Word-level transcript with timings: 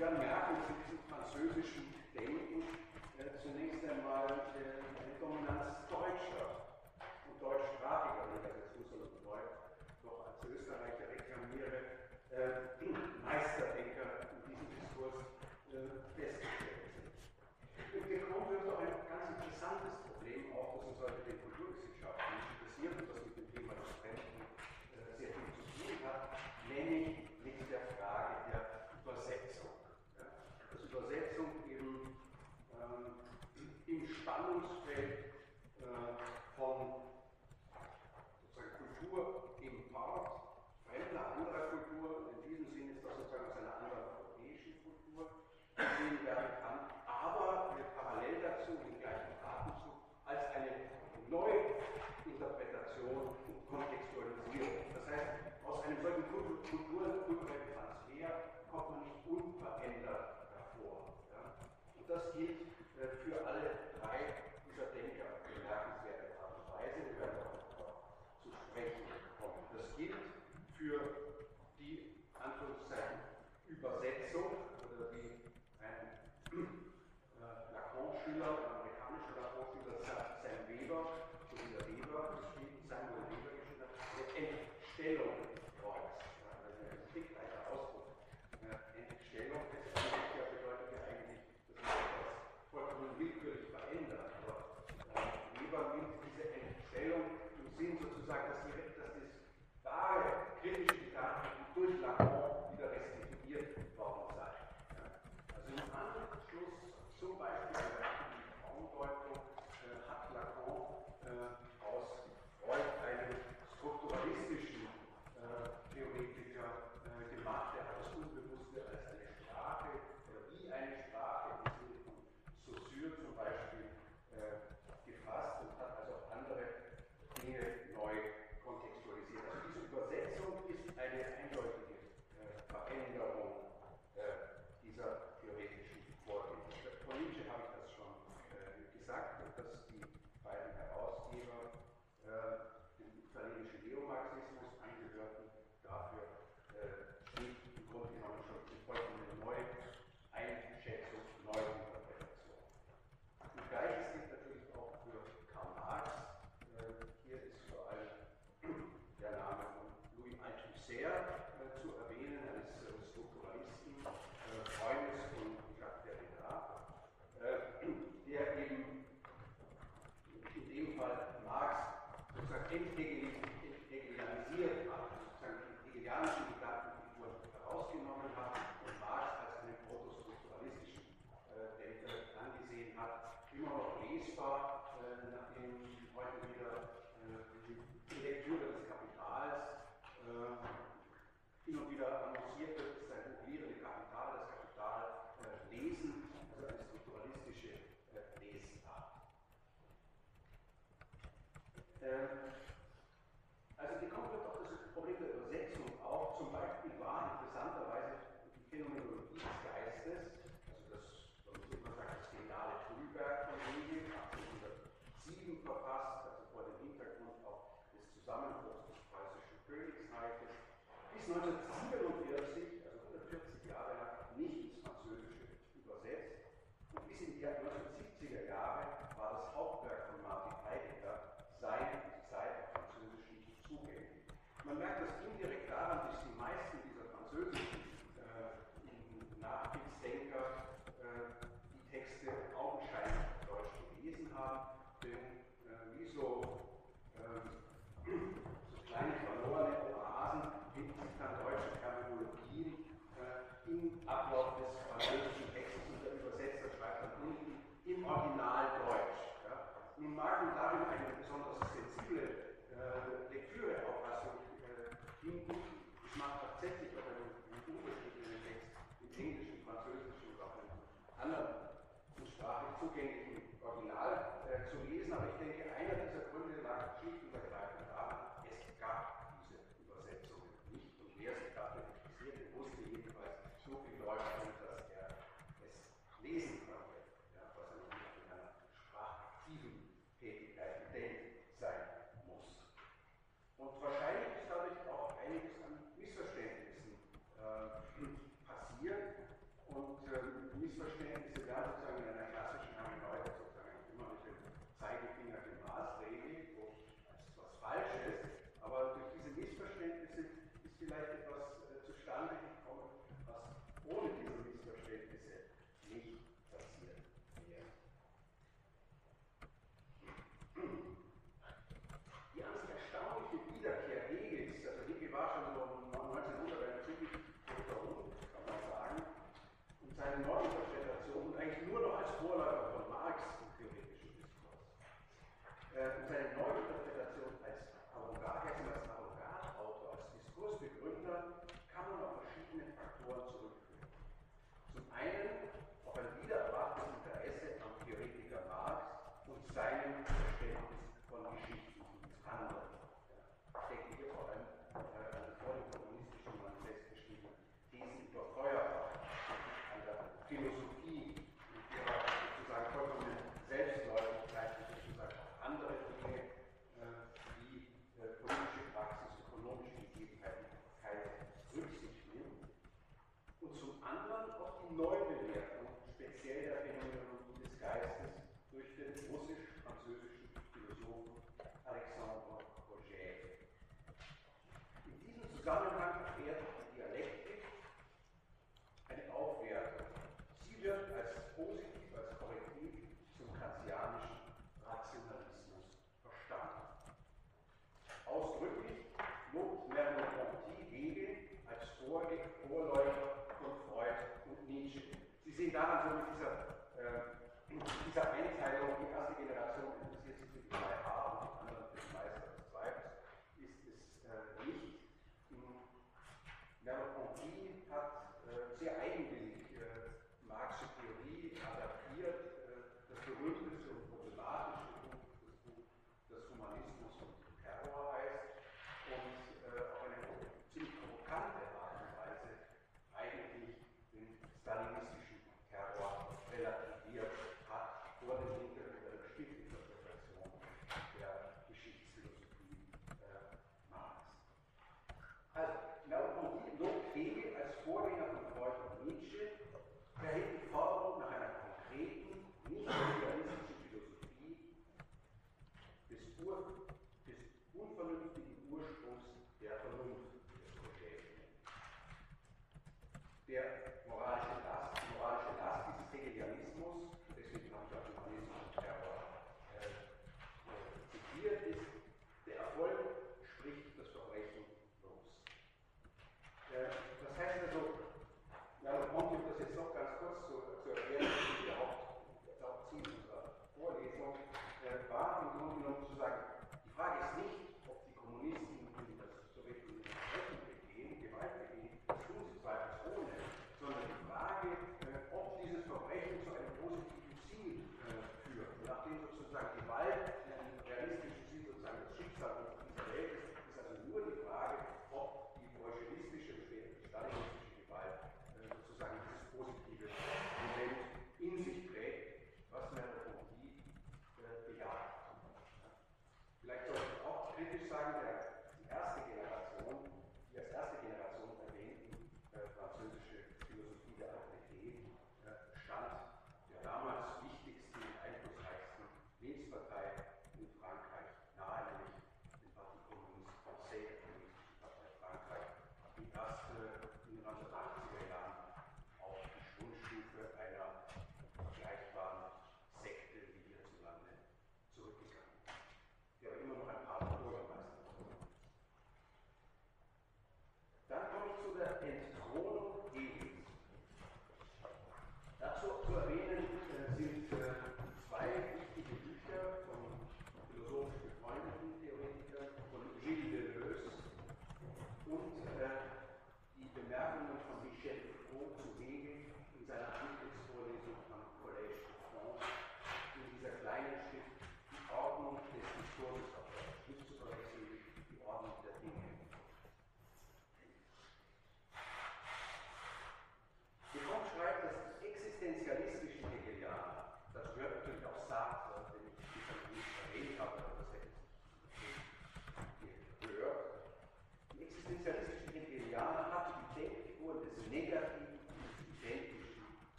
got 0.00 0.12
gunman. 0.12 0.39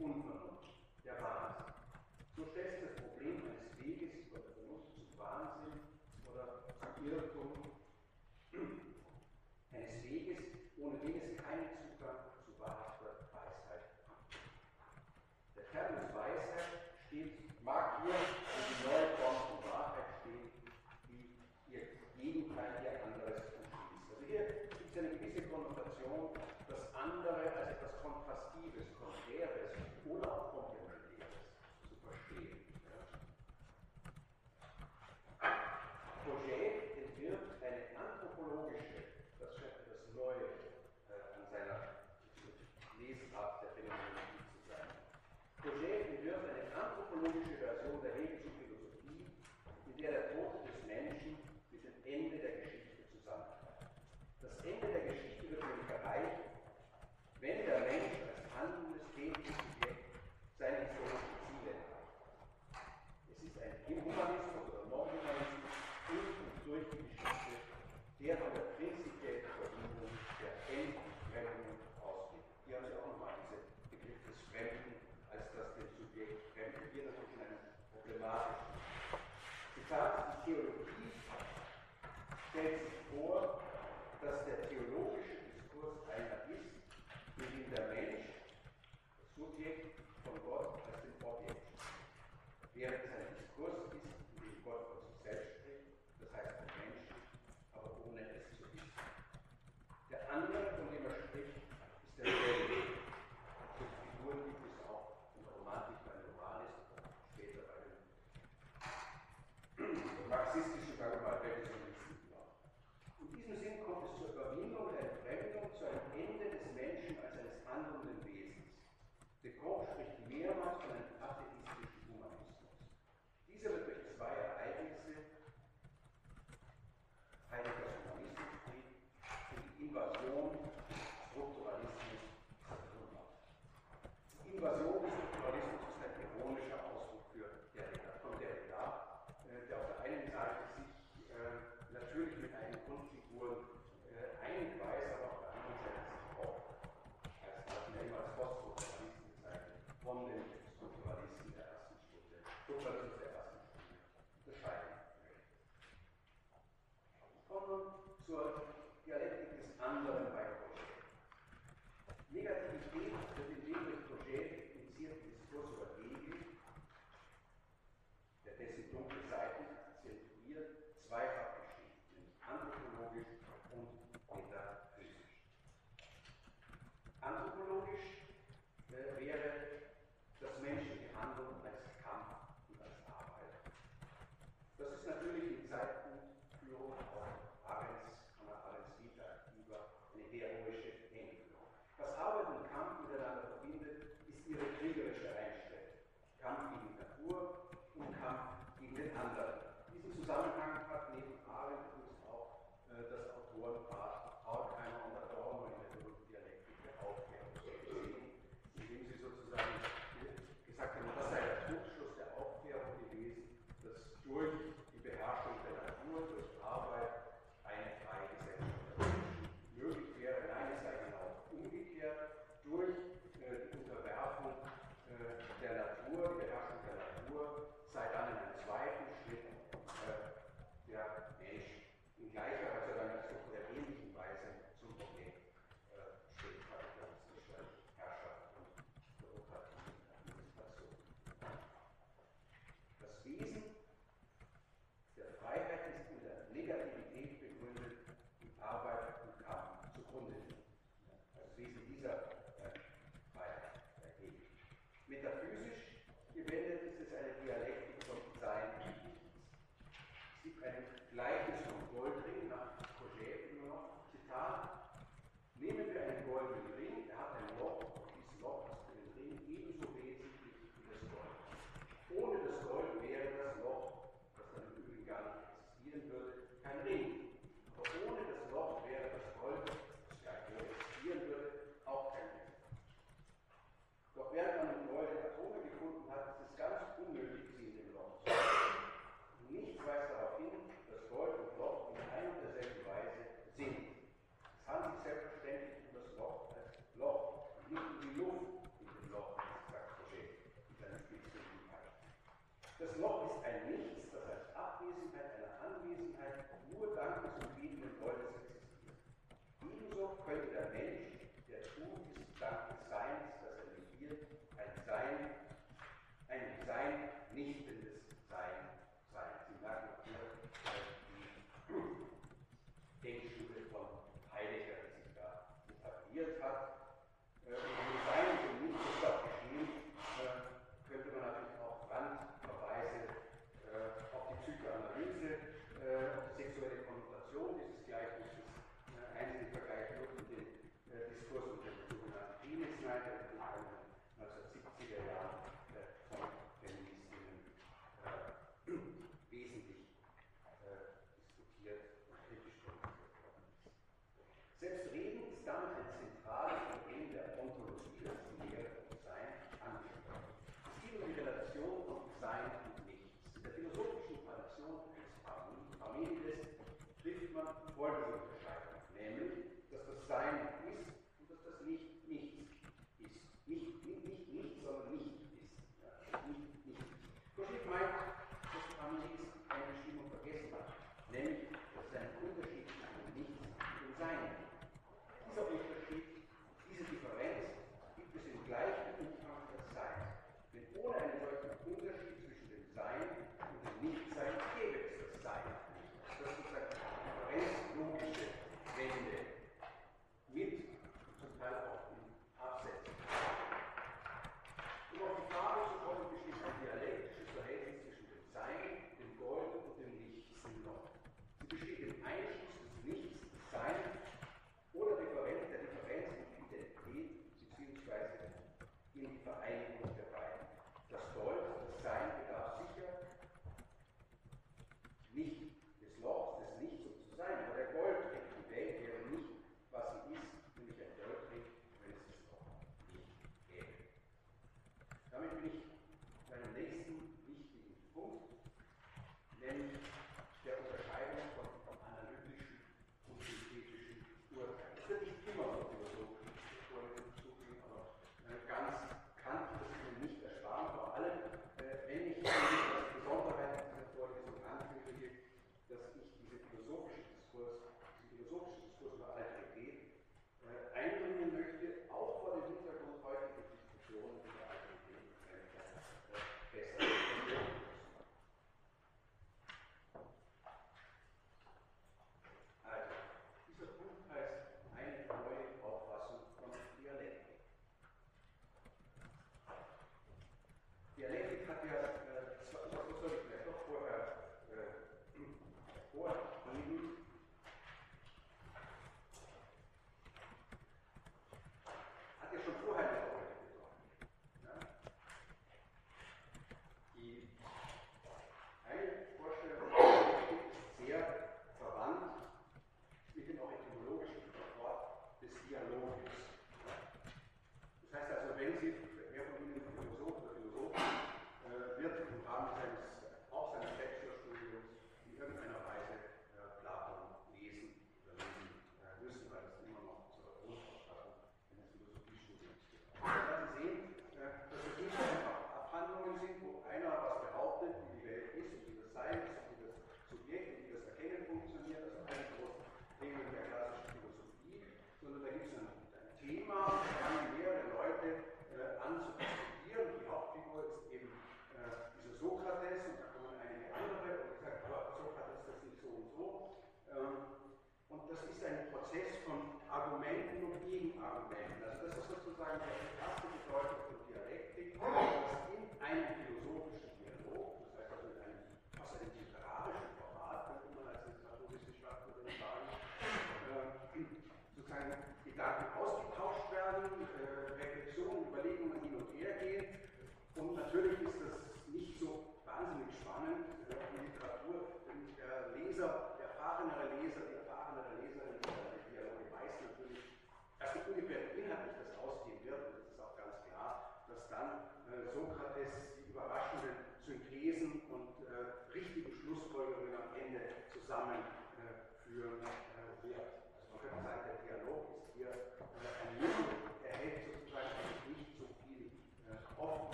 Die 0.00 0.39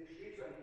This 0.00 0.08
year, 0.16 0.59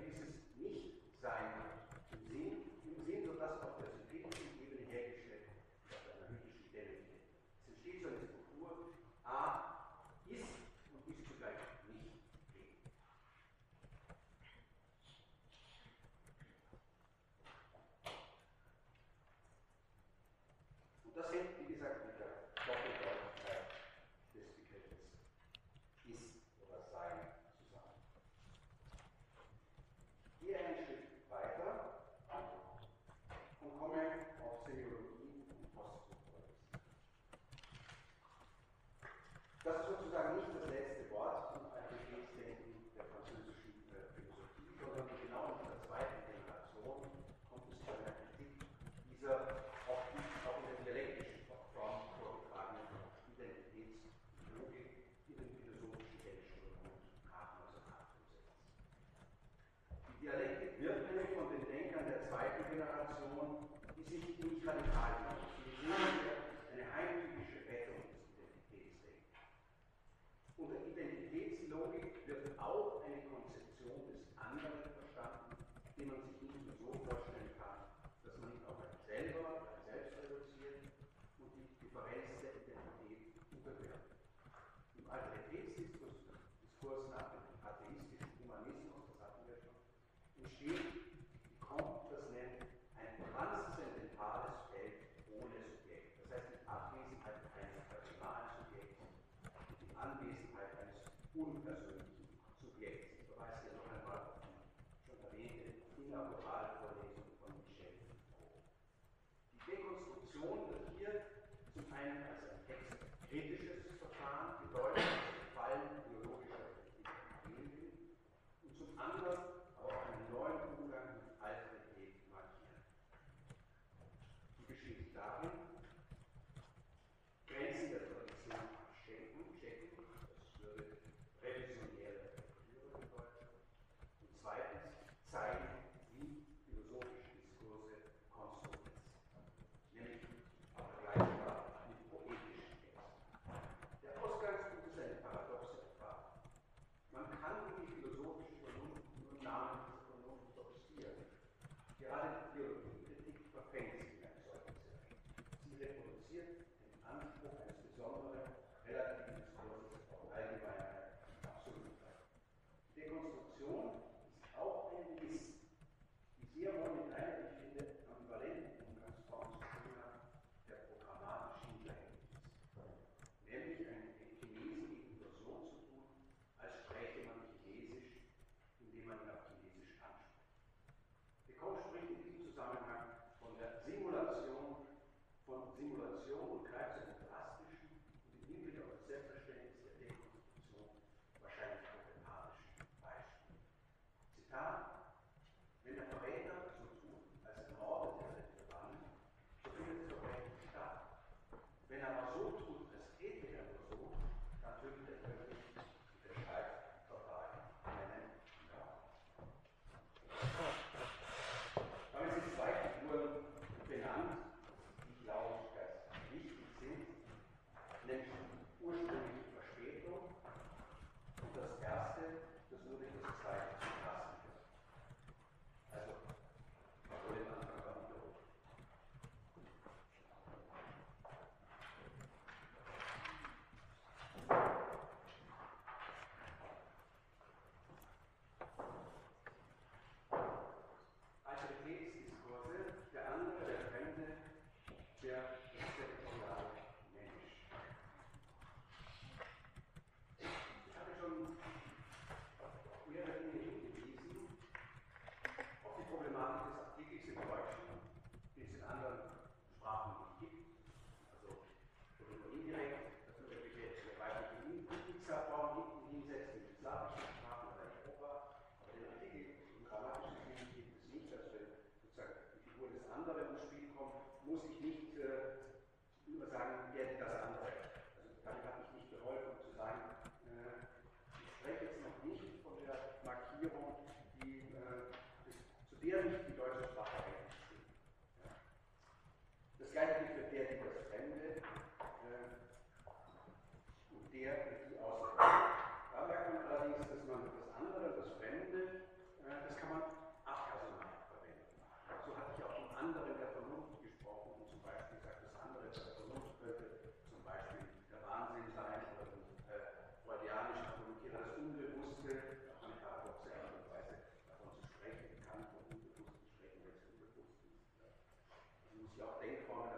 sie 319.18 319.24
auch 319.24 319.40
Denkformen 319.42 319.97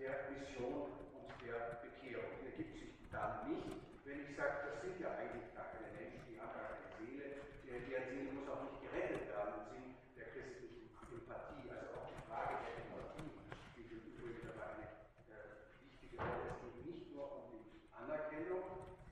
der 0.00 0.32
Mission 0.32 0.96
und 1.12 1.28
der 1.44 1.78
Bekehrung. 1.84 2.32
Die 2.40 2.48
ergibt 2.50 2.72
sich 2.72 2.90
dann 3.12 3.44
nicht, 3.46 3.68
wenn 4.04 4.24
ich 4.24 4.32
sage, 4.36 4.72
das 4.72 4.80
sind 4.80 4.96
ja 4.98 5.12
eigentlich 5.12 5.52
gar 5.52 5.68
keine 5.76 5.92
Menschen, 5.92 6.24
die 6.24 6.40
haben 6.40 6.56
gar 6.56 6.72
keine 6.72 6.88
Seele, 6.96 7.44
deren 7.68 8.08
Seele 8.08 8.32
muss 8.32 8.48
auch 8.48 8.64
nicht 8.64 8.80
gerettet 8.80 9.28
werden 9.28 9.60
im 9.60 9.64
Sinn 9.70 9.86
der 10.16 10.26
christlichen 10.32 10.88
Empathie. 11.12 11.68
Also 11.68 12.00
auch 12.00 12.08
die 12.08 12.24
Frage 12.24 12.64
der 12.64 12.72
Empathie 12.80 13.30
spielt 13.70 13.92
im 13.92 14.02
Übrigen 14.08 14.42
dabei 14.48 14.72
eine 14.72 14.88
äh, 15.36 15.68
wichtige 15.84 16.16
Rolle. 16.16 16.48
Es 16.48 16.58
geht 16.64 16.86
nicht 16.88 17.12
nur 17.12 17.28
um 17.28 17.44
die 17.52 17.62
Anerkennung 17.92 18.64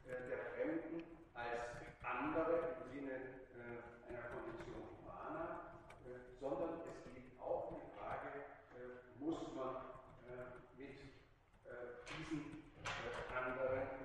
äh, 0.09 0.25
der 0.25 0.41
Fremden 0.57 1.05
als 1.37 1.69
andere 2.01 2.81
im 2.81 2.89
Sinne 2.91 3.15
äh, 3.55 4.09
einer 4.09 4.25
Kondition 4.33 4.83
humana, 4.99 5.77
äh, 6.09 6.17
sondern 6.41 6.81
es 6.89 7.05
geht 7.05 7.08
Analyse 13.37 13.98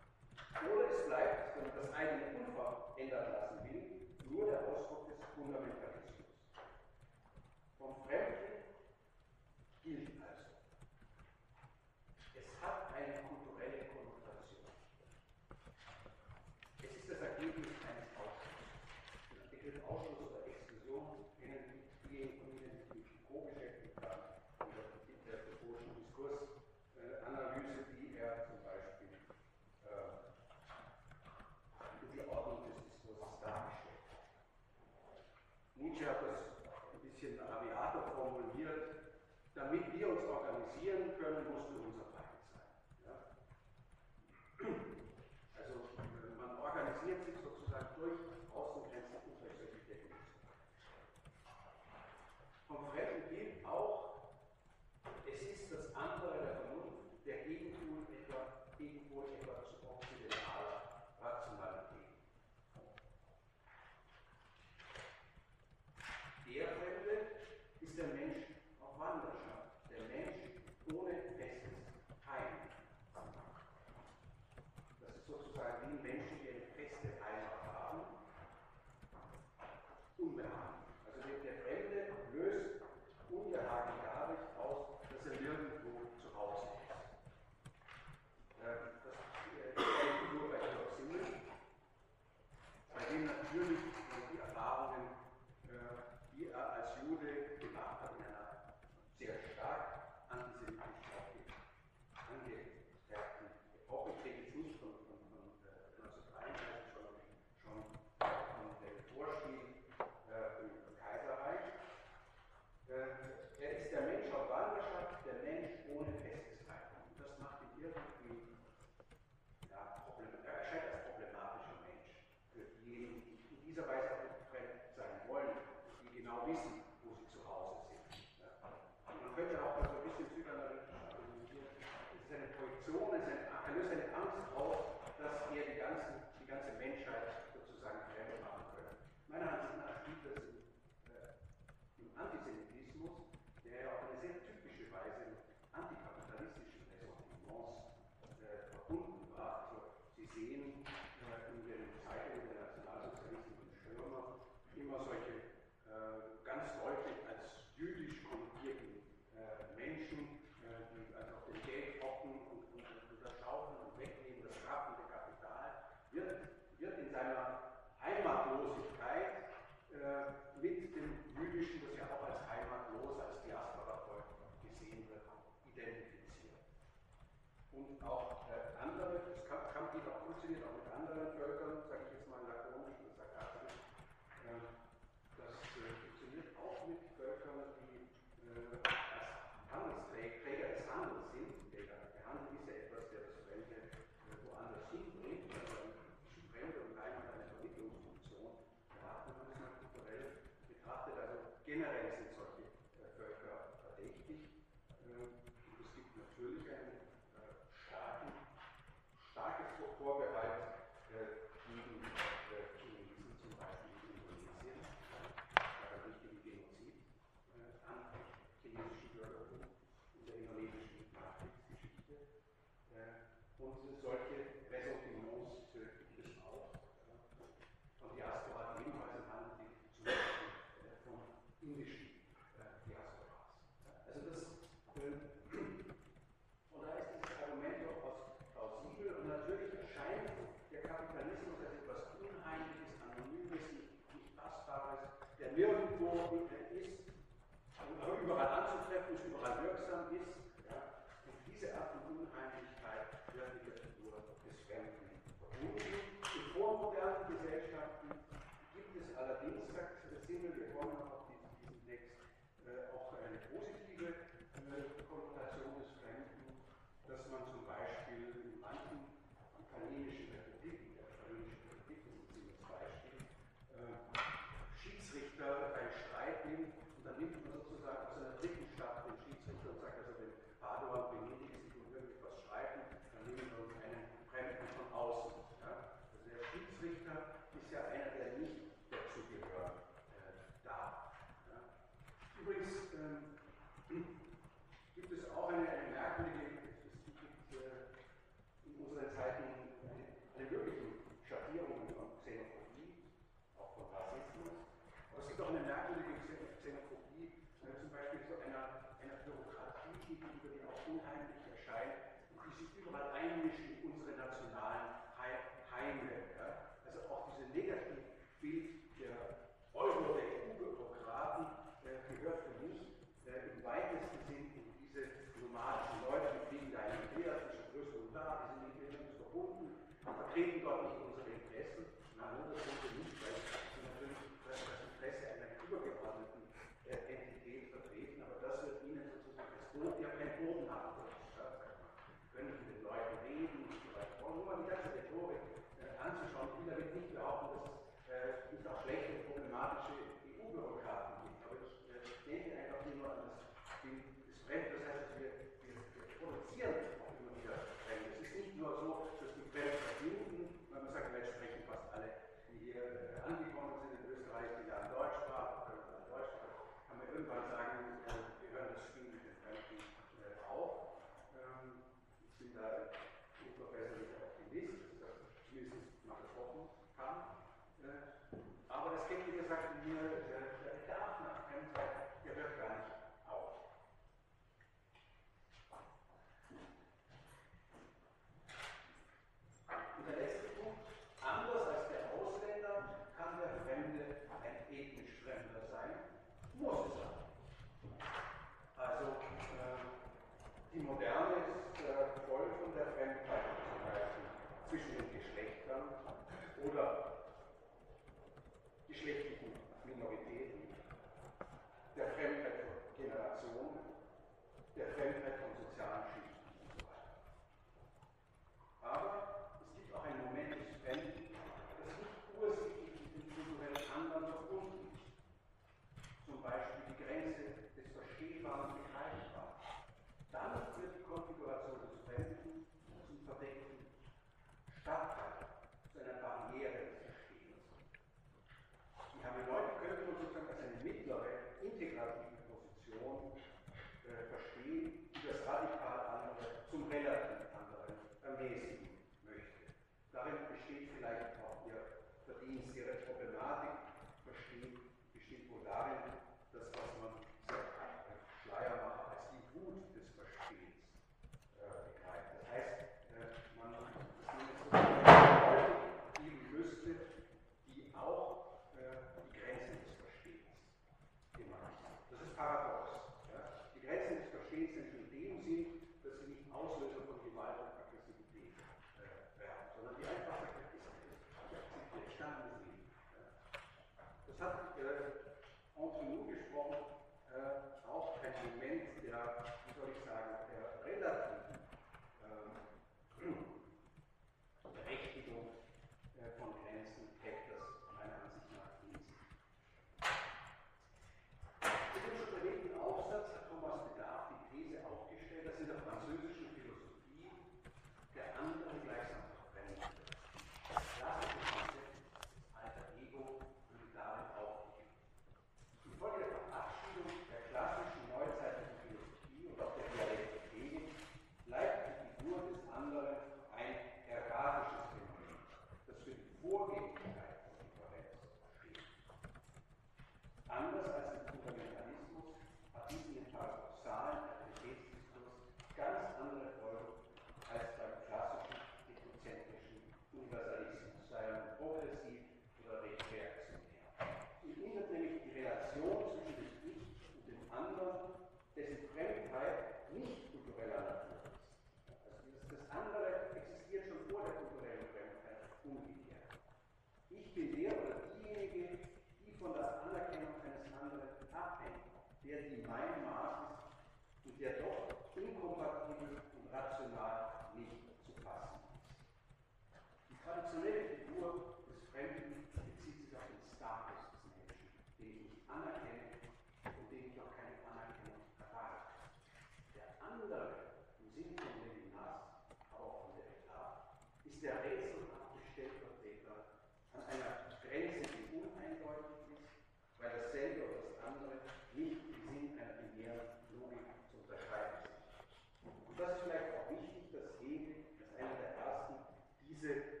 diese 599.61 600.00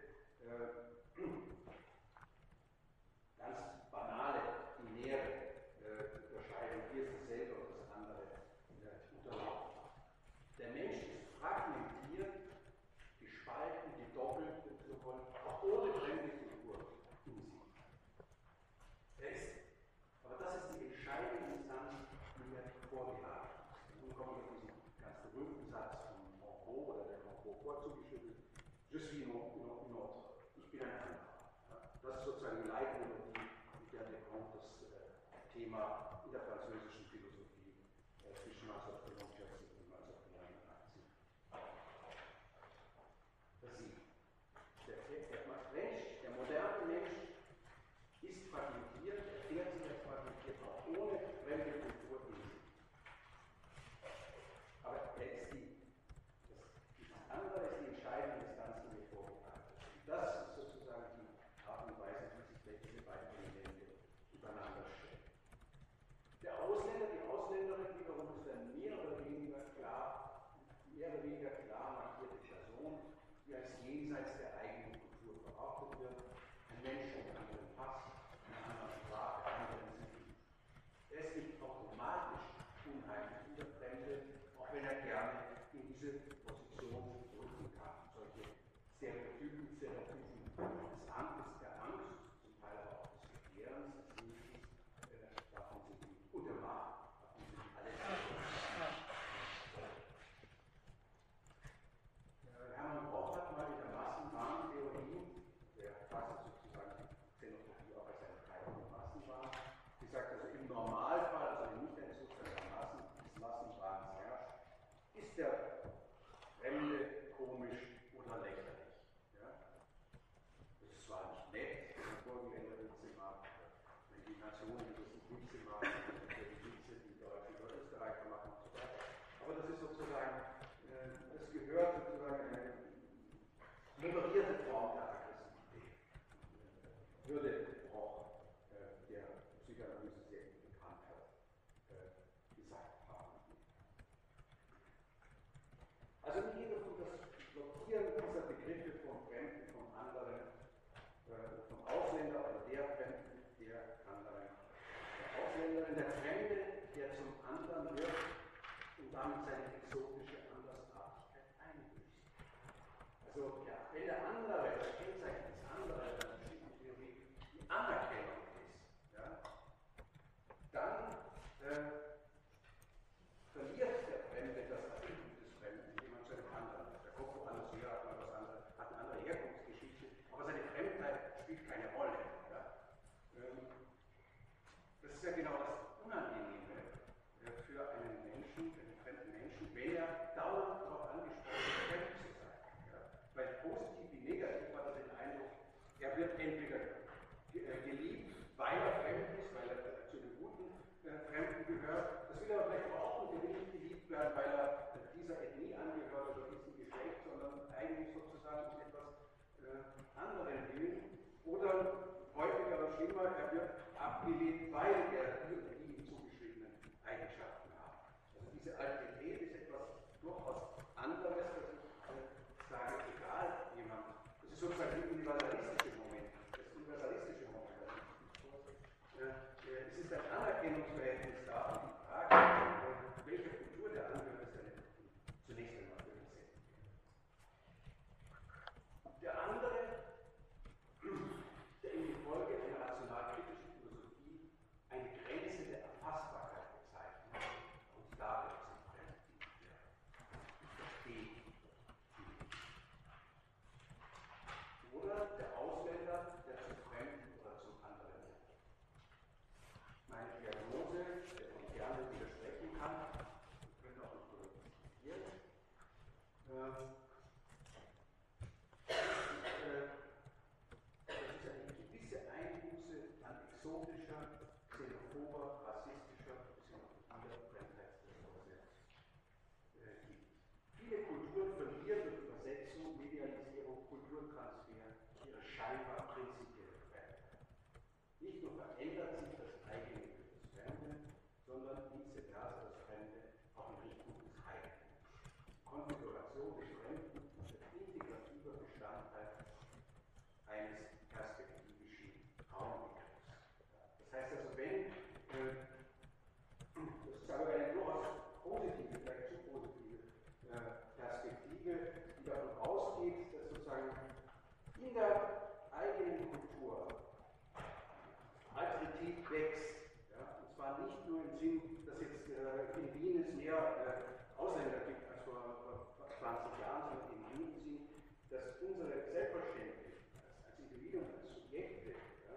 wächst. 319.31 319.95
Ja? 320.11 320.43
Und 320.43 320.51
zwar 320.55 320.83
nicht 320.83 320.99
nur 321.07 321.23
im 321.23 321.33
Sinn, 321.39 321.57
dass 321.87 321.95
jetzt 322.03 322.27
äh, 322.27 322.75
in 322.75 322.87
Wien 322.99 323.23
es 323.23 323.31
mehr 323.33 323.55
äh, 323.55 324.39
Ausländer 324.39 324.83
gibt 324.85 325.07
als 325.07 325.23
vor, 325.23 325.63
vor 325.63 326.11
20 326.19 326.59
Jahren, 326.59 326.99
sondern 326.99 327.15
im 327.15 327.23
anderen 327.31 327.55
Sinn, 327.63 327.79
dass 328.27 328.59
unsere 328.59 328.91
Selbstverständlichkeit 329.15 330.03
als, 330.19 330.35
als 330.43 330.55
Individuen, 330.59 331.07
als 331.15 331.31
Subjekte, 331.31 331.95
ja, 332.27 332.35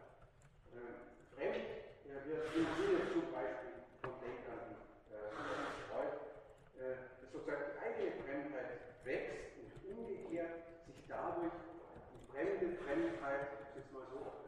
äh, 0.79 0.95
fremd 1.35 1.67
wird 2.07 2.47
im 2.55 2.67
Sinne 2.79 3.01
zum 3.13 3.27
Beispiel 3.35 3.75
von 4.01 4.15
Denkern 4.23 4.79
äh, 5.11 5.35
äh, 6.79 6.97
dass 7.21 7.31
sozusagen 7.33 7.75
die 7.75 7.79
eigene 7.83 8.23
Fremdheit 8.23 8.71
wächst 9.03 9.59
und 9.59 9.71
umgekehrt 9.91 10.63
sich 10.87 11.03
dadurch 11.09 11.53
die 12.15 12.23
fremde 12.31 12.77
Fremdheit, 12.87 13.51
ich 13.67 13.83
jetzt 13.83 13.93
mal 13.93 14.07
so 14.15 14.44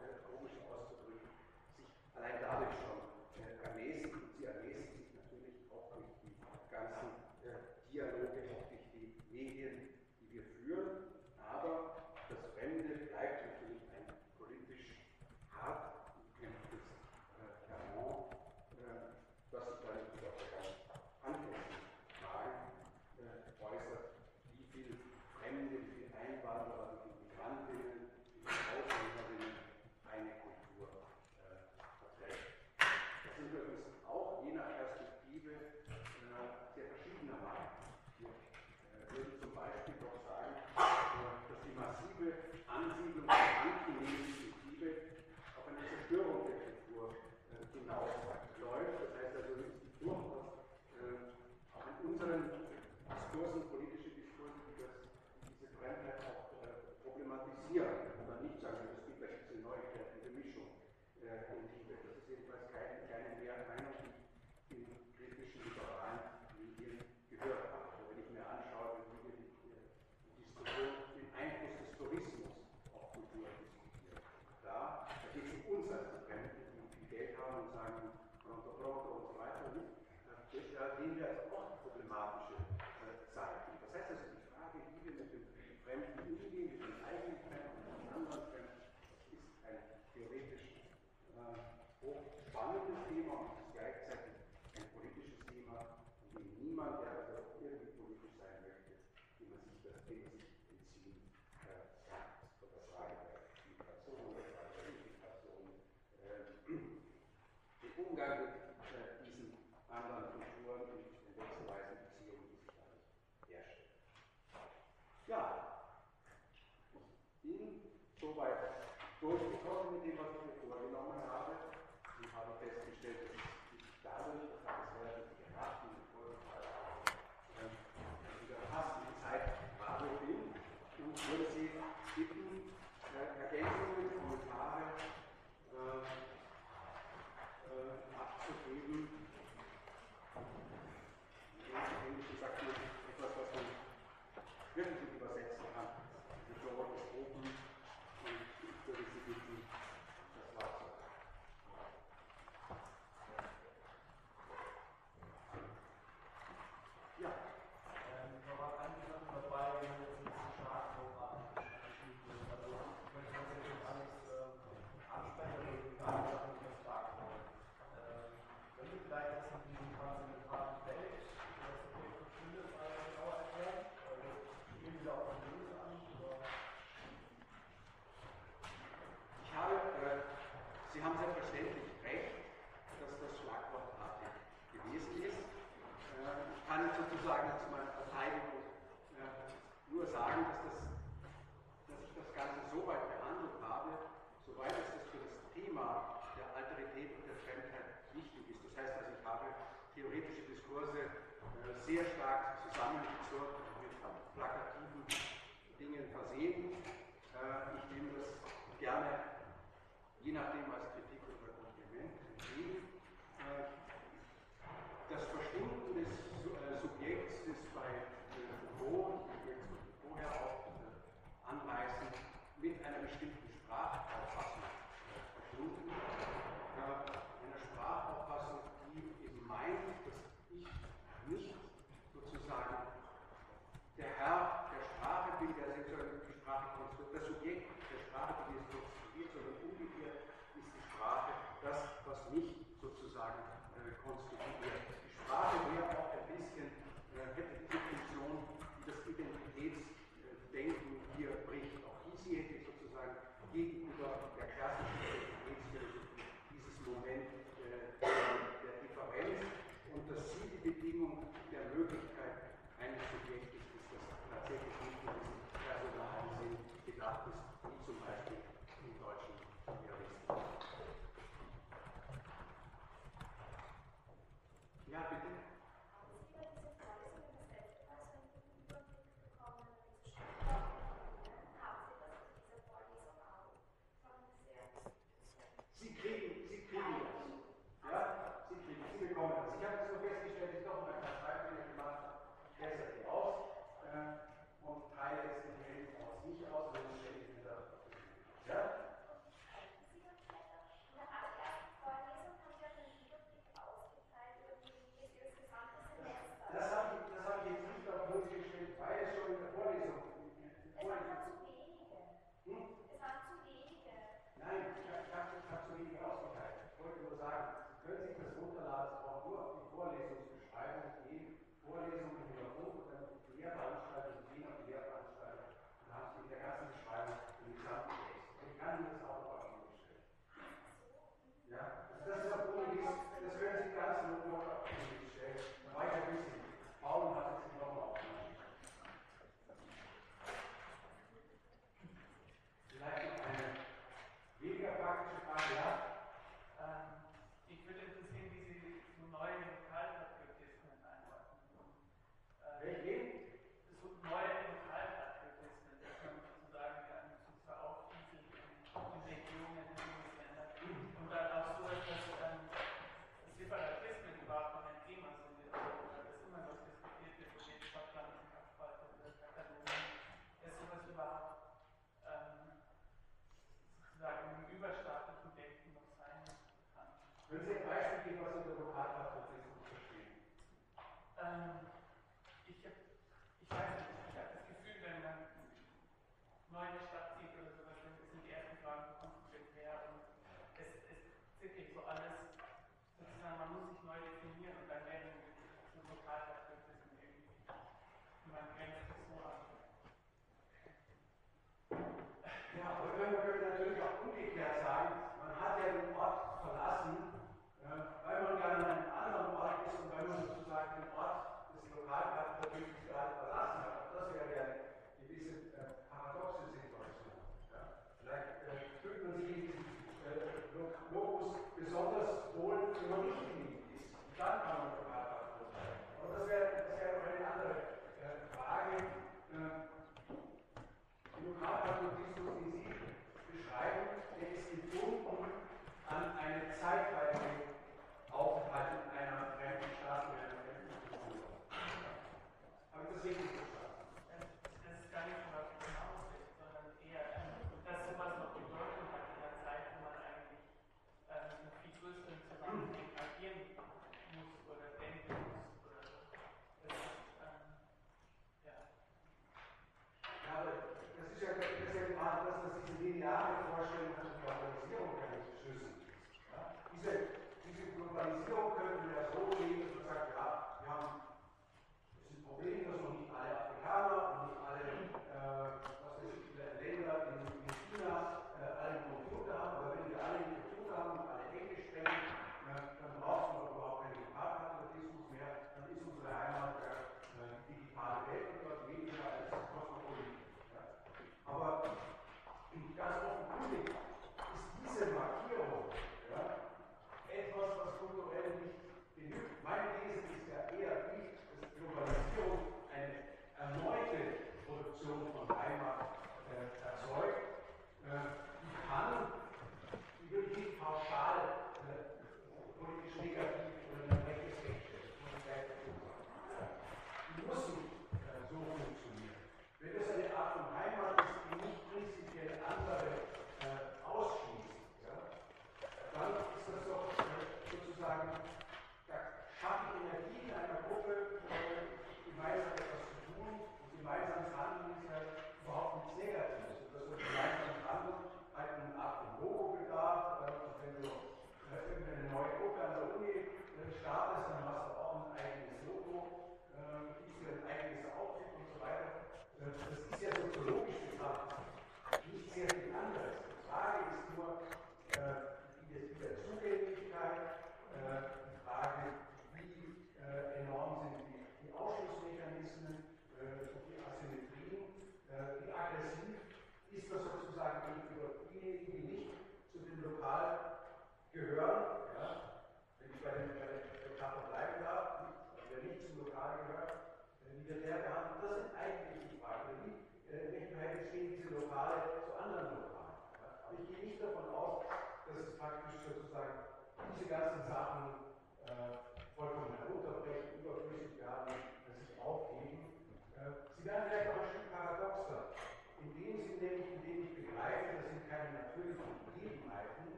allein 2.27 2.41
dadurch 2.41 2.75
schon 2.83 2.99
äh, 3.39 3.63
ermäßigt 3.63 4.13
und 4.13 4.27
sie 4.37 4.45
ermäßigt 4.45 5.15
natürlich 5.15 5.71
auch 5.71 5.95
durch 5.95 6.11
die 6.23 6.35
ganzen 6.71 7.07
äh, 7.47 7.87
Dialoge, 7.91 8.51
auch 8.51 8.67
durch 8.67 8.83
die 8.91 9.15
Medien, 9.31 9.95
die 10.19 10.27
wir 10.35 10.43
führen. 10.59 11.07
Aber 11.39 12.11
das 12.27 12.39
Fremde 12.55 13.07
bleibt 13.07 13.47
und 13.47 13.56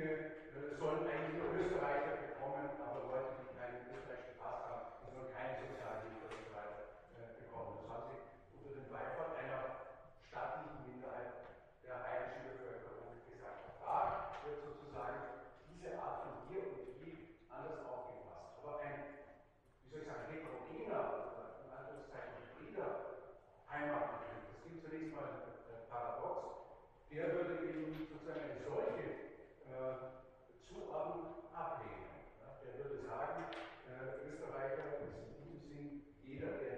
Dinge 0.00 0.16
äh, 0.56 0.80
sollen 0.80 1.04
eigentlich 1.04 1.36
nur 1.36 1.52
Österreicher 1.60 2.24
bekommen, 2.24 2.72
aber 2.80 3.04
Leute, 3.12 3.36
die 3.36 3.52
keinen 3.52 3.84
österreichischen 3.92 4.40
Pass 4.40 4.64
haben, 4.64 4.96
sollen 5.12 5.28
keine 5.28 5.60
Sozialhilfe 5.60 6.24
und 6.24 6.40
so 6.40 6.52
weiter 6.56 6.88
bekommen. 7.36 7.84
Das 7.84 7.88
haben 7.92 8.04
sie 8.08 8.20
unter 8.56 8.80
dem 8.80 8.88
Beifall 8.88 9.36
einer 9.36 9.60
staatlichen 10.24 10.88
Minderheit 10.88 11.52
der 11.84 12.00
heimischen 12.00 12.48
Bevölkerung 12.48 13.12
gesagt. 13.28 13.76
Da 13.76 14.32
wird 14.40 14.64
sozusagen 14.64 15.20
diese 15.68 15.92
Art 16.00 16.24
von 16.24 16.48
hier 16.48 16.64
und 16.64 16.96
hier 16.96 17.44
anders 17.52 17.84
aufgefasst. 17.84 18.56
Aber 18.56 18.80
ein, 18.80 19.28
wie 19.84 19.92
soll 19.92 20.00
ich 20.00 20.08
sagen, 20.08 20.32
heterogener 20.32 21.44
in 21.60 21.68
Anführungszeichen 21.76 22.40
hybrider 22.56 22.88
Heimatbetrieb, 23.68 24.48
das 24.48 24.58
klingt 24.64 24.80
zunächst 24.80 25.12
mal 25.12 25.28
paradox, 25.92 26.72
der 27.12 27.36
würde 27.36 27.68
eben 27.68 28.08
sozusagen 28.08 28.48
eine 28.48 28.64
solche 28.64 29.29
äh, 29.70 30.66
Zuordnung 30.66 31.46
ablehnen. 31.54 32.10
Ja, 32.42 32.58
der 32.62 32.74
würde 32.78 33.06
sagen, 33.06 33.46
äh, 33.86 34.26
Österreicher 34.26 34.98
ist 34.98 35.14
in 35.14 35.34
diesem 35.38 35.58
Sinn 35.66 35.86
jeder, 36.26 36.58
der 36.58 36.76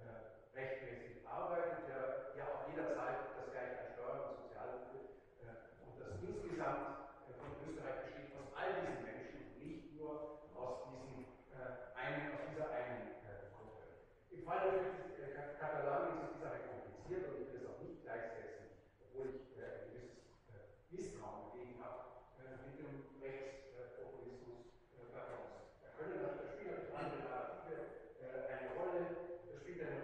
äh, 0.00 0.56
rechtmäßig 0.56 1.28
arbeitet, 1.28 1.84
der 1.88 2.32
ja 2.36 2.44
auch 2.48 2.64
jederzeit 2.68 3.36
das 3.36 3.48
gleiche 3.52 3.76
an 3.80 3.92
Steuern 3.92 4.20
und 4.24 4.36
Sozialhilfe 4.44 4.98
äh, 5.44 5.84
und 5.84 5.94
das 6.00 6.16
insgesamt 6.24 7.12
äh, 7.28 7.36
von 7.36 7.52
Österreich 7.68 8.08
besteht 8.08 8.32
aus 8.40 8.48
all 8.56 8.72
diesen 8.80 9.04
Menschen 9.04 9.36
und 9.44 9.56
nicht 9.60 9.92
nur 9.96 10.48
aus, 10.56 10.88
diesen, 10.88 11.28
äh, 11.52 11.92
einen, 11.92 12.32
aus 12.32 12.44
dieser 12.48 12.68
einen 12.72 13.20
äh, 13.28 13.52
Gruppe. 13.52 13.84
Im 14.32 14.44
Fall 14.48 14.96
des 15.20 15.28
Katalanien 15.60 16.24
ist 16.24 16.40
die 16.40 16.44
Sache 16.44 16.60
kompliziert 16.72 17.28
und 17.28 17.36
ich 17.40 17.48
will 17.52 17.60
es 17.64 17.68
auch 17.68 17.80
nicht 17.84 18.00
gleichsetzen, 18.04 18.68
obwohl 19.00 19.28
ich 19.32 19.43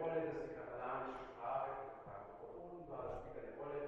Rolle, 0.01 0.33
dass 0.33 0.49
die 0.49 0.57
katalanische 0.57 1.29
Sprache 1.37 1.77
in 1.85 1.93
Frankfurt 2.01 2.41
verboten 2.41 2.89
war. 2.89 3.05
Das 3.05 3.21
spielt 3.21 3.37
eine 3.37 3.53
Rolle, 3.61 3.81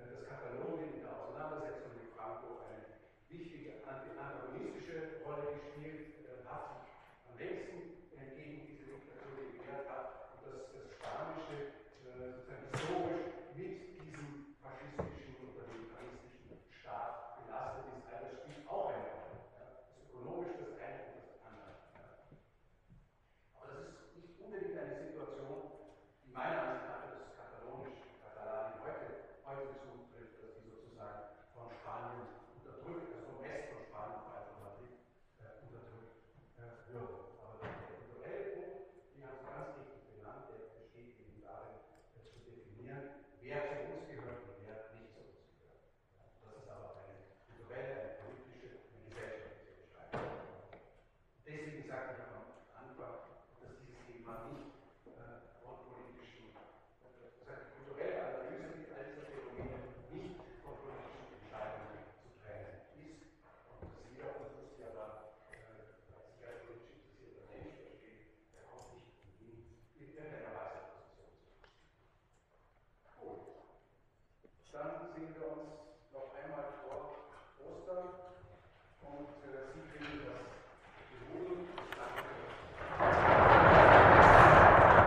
äh, 0.00 0.08
dass 0.08 0.24
Katalonien 0.24 0.96
in 0.96 1.04
der 1.04 1.12
Auseinandersetzung 1.12 1.92
mit 1.92 2.08
Frankfurt 2.16 2.64
eine 2.64 2.88
wichtige 3.28 3.84
antagonistische 3.84 5.20
Rolle 5.28 5.60
gespielt 5.60 6.24
äh, 6.24 6.40
hat, 6.48 6.88
am 7.28 7.36
längsten 7.36 8.08
entgegen 8.16 8.64
diese 8.64 8.96
Diktatur 8.96 9.44
gewehrt 9.44 9.84
hat 9.92 10.32
und 10.32 10.48
dass 10.48 10.72
das 10.72 10.88
Spanische 10.96 11.84
äh, 12.00 12.32
sozusagen 12.32 12.64
historisch 12.72 13.28
mit 13.52 13.72
diesem 14.00 14.56
faschistischen 14.64 15.36
oder 15.52 15.68
militaristischen 15.68 16.64
Staat 16.72 17.44
belastet 17.44 17.92
ist. 17.92 18.08
All 18.08 18.24
das 18.24 18.40
spielt 18.40 18.64
auch 18.64 18.88
eine 18.88 19.04
Rolle. 19.04 19.36
Das 19.60 19.84
ökonomisch 20.00 20.56
das 20.56 20.80
eine 20.80 21.07